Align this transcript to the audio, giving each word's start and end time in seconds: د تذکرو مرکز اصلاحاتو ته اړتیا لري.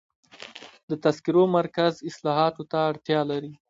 د 0.89 0.91
تذکرو 1.03 1.43
مرکز 1.57 1.93
اصلاحاتو 2.09 2.63
ته 2.71 2.77
اړتیا 2.89 3.19
لري. 3.31 3.51